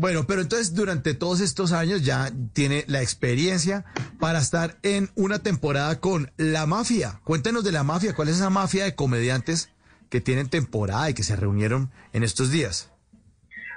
[0.00, 3.84] Bueno, pero entonces durante todos estos años ya tiene la experiencia
[4.20, 7.20] para estar en una temporada con La Mafia.
[7.24, 9.74] Cuéntenos de La Mafia, ¿cuál es esa mafia de comediantes
[10.08, 12.92] que tienen temporada y que se reunieron en estos días?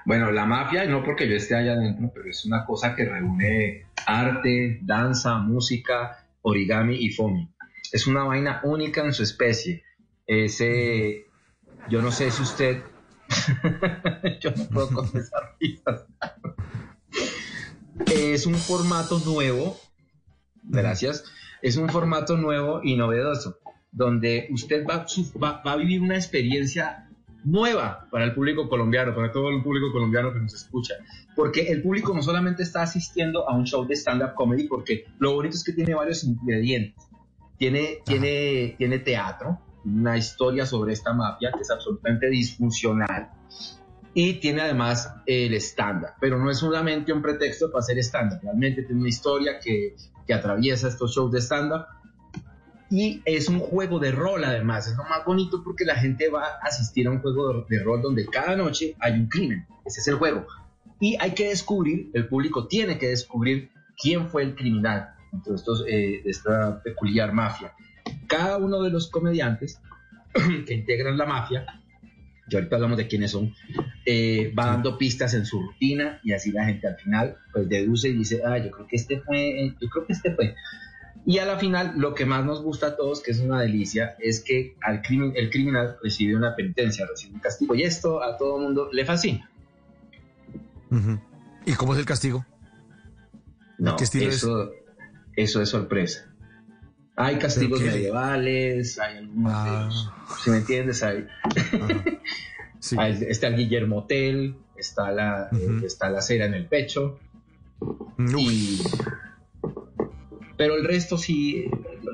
[0.05, 3.87] Bueno, La Mafia, no porque yo esté allá adentro, pero es una cosa que reúne
[4.05, 7.49] arte, danza, música, origami y foamy.
[7.91, 9.83] Es una vaina única en su especie.
[10.27, 11.25] Ese,
[11.89, 12.83] yo no sé si usted
[14.39, 15.55] Yo no puedo confesar
[18.13, 19.77] Es un formato nuevo,
[20.63, 21.23] gracias.
[21.61, 25.05] Es un formato nuevo y novedoso, donde usted va,
[25.41, 27.09] va, a vivir una experiencia
[27.45, 30.95] nueva para el público colombiano, para todo el público colombiano que nos escucha.
[31.37, 35.35] Porque el público no solamente está asistiendo a un show de stand-up comedy, porque lo
[35.35, 37.07] bonito es que tiene varios ingredientes.
[37.57, 43.31] Tiene, tiene, tiene teatro, una historia sobre esta mafia que es absolutamente disfuncional
[44.13, 48.83] y tiene además el estándar, pero no es solamente un pretexto para hacer estándar, realmente
[48.83, 49.95] tiene una historia que,
[50.27, 51.87] que atraviesa estos shows de estándar.
[52.89, 56.43] Y es un juego de rol además, es lo más bonito porque la gente va
[56.43, 60.07] a asistir a un juego de, rol donde cada noche hay un crimen, ese es
[60.09, 60.45] el juego,
[60.99, 65.85] y hay que descubrir, el público tiene que descubrir quién fue el criminal de, estos,
[65.87, 67.73] eh, de esta peculiar mafia.
[68.27, 69.79] Cada uno de los comediantes
[70.65, 71.65] que integran la mafia,
[72.51, 73.55] que ahorita hablamos de quiénes son,
[74.05, 78.09] eh, va dando pistas en su rutina y así la gente al final pues deduce
[78.09, 80.55] y dice, ah, yo creo que este fue, yo creo que este fue.
[81.25, 84.15] Y a la final, lo que más nos gusta a todos, que es una delicia,
[84.19, 87.75] es que al crimen, el criminal recibe una penitencia, recibe un castigo.
[87.75, 89.49] Y esto a todo mundo le fascina.
[91.65, 92.45] ¿Y cómo es el castigo?
[93.77, 94.71] No, eso,
[95.35, 96.30] eso es sorpresa.
[97.15, 100.37] Hay castigos medievales, hay algunos, ah.
[100.43, 101.27] si me entiendes, hay,
[103.27, 107.19] está el Guillermo Tell, está la, eh, está la cera en el pecho.
[110.57, 111.65] pero el resto sí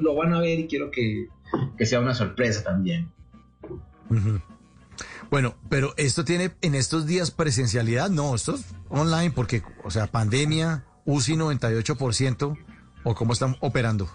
[0.01, 1.27] lo van a ver y quiero que,
[1.85, 3.11] sea una sorpresa también.
[5.29, 10.07] Bueno, pero esto tiene en estos días presencialidad, no, esto es online porque, o sea,
[10.07, 12.57] pandemia, UCI 98%,
[13.03, 14.09] o cómo están operando.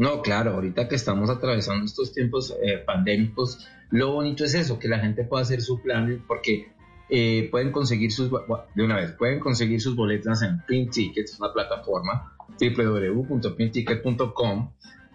[0.00, 4.88] No, claro, ahorita que estamos atravesando estos tiempos eh, pandémicos, lo bonito es eso, que
[4.88, 6.72] la gente pueda hacer su plan, porque
[7.10, 11.52] eh, pueden conseguir sus, de una vez, pueden conseguir sus boletas en Pink Tickets, una
[11.52, 14.70] plataforma, www.pinkticket.com,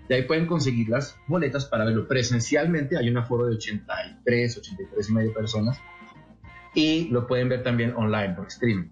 [0.08, 5.10] y ahí pueden conseguir las boletas para verlo presencialmente, hay un aforo de 83, 83
[5.10, 5.80] y medio personas,
[6.76, 8.92] y lo pueden ver también online por streaming.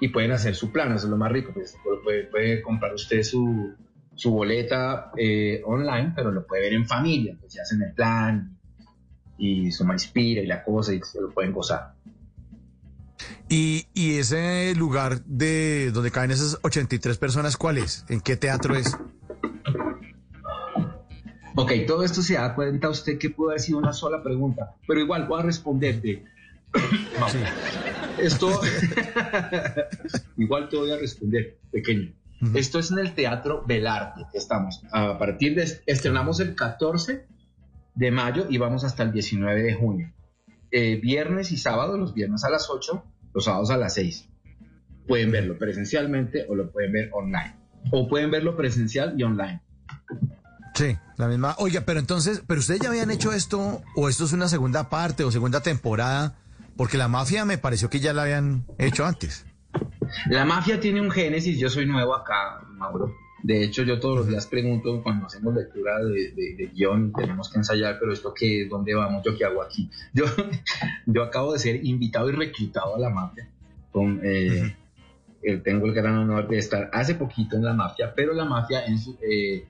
[0.00, 3.22] Y pueden hacer su plan, eso es lo más rico, pues, puede, puede comprar usted
[3.22, 3.74] su
[4.22, 8.56] su boleta eh, online, pero lo puede ver en familia, pues ya hacen el plan
[9.36, 11.94] y su inspira y la cosa y se lo pueden gozar.
[13.48, 18.04] ¿Y, ¿Y, ese lugar de donde caen esas 83 personas, cuál es?
[18.08, 18.96] ¿En qué teatro es?
[21.56, 25.00] Ok, todo esto se da cuenta usted que puede haber sido una sola pregunta, pero
[25.00, 26.24] igual voy a responderte.
[28.18, 28.60] Esto,
[30.36, 32.12] igual te voy a responder, pequeño.
[32.54, 34.26] Esto es en el Teatro Belarte.
[34.34, 37.26] Estamos a partir de estrenamos el 14
[37.94, 40.12] de mayo y vamos hasta el 19 de junio.
[40.70, 43.04] Eh, viernes y sábado, los viernes a las 8,
[43.34, 44.28] los sábados a las 6.
[45.06, 47.56] Pueden verlo presencialmente o lo pueden ver online.
[47.92, 49.62] O pueden verlo presencial y online.
[50.74, 51.54] Sí, la misma.
[51.58, 55.22] Oiga, pero entonces, ¿pero ustedes ya habían hecho esto o esto es una segunda parte
[55.22, 56.34] o segunda temporada?
[56.76, 59.44] Porque la mafia me pareció que ya la habían hecho antes.
[60.26, 63.14] La mafia tiene un génesis, yo soy nuevo acá, Mauro.
[63.42, 67.98] De hecho, yo todos los días pregunto cuando hacemos lectura de, guion, tenemos que ensayar,
[67.98, 69.24] pero esto qué, ¿dónde vamos?
[69.24, 69.90] ¿Yo qué hago aquí?
[70.14, 70.24] Yo,
[71.06, 73.48] yo acabo de ser invitado y reclutado a la mafia.
[73.90, 74.76] Con, eh,
[75.42, 78.84] eh, tengo el gran honor de estar hace poquito en la mafia, pero la mafia
[79.20, 79.66] eh,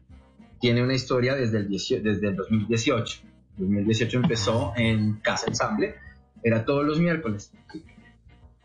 [0.60, 3.20] tiene una historia desde el, desde el 2018.
[3.56, 5.94] 2018 empezó en Casa Ensamble,
[6.42, 7.52] era todos los miércoles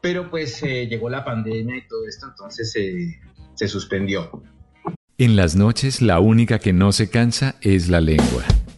[0.02, 2.72] pero pues eh, llegó la pandemia y todo esto, entonces
[3.55, 4.44] se suspendió.
[5.17, 8.44] En las noches la única que no se cansa es la lengua.